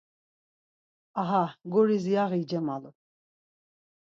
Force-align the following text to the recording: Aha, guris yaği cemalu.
Aha, 1.21 1.43
guris 1.73 2.05
yaği 2.13 2.43
cemalu. 2.49 2.91